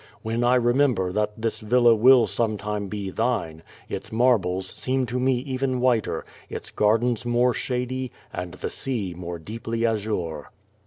When 0.23 0.43
I 0.43 0.55
remember 0.55 1.11
that 1.11 1.39
this 1.39 1.59
villa 1.59 1.93
will 1.93 2.25
sometime 2.25 2.87
be 2.87 3.11
thine, 3.11 3.61
its 3.87 4.11
marbles 4.11 4.75
seem 4.75 5.05
to 5.05 5.19
me 5.19 5.33
even 5.41 5.79
whiter, 5.79 6.25
its 6.49 6.71
gardens 6.71 7.23
more 7.23 7.53
shady, 7.53 8.11
and 8.33 8.53
the 8.55 8.71
sea 8.71 9.13
more 9.15 9.37
deeply 9.37 9.85
azure. 9.85 10.49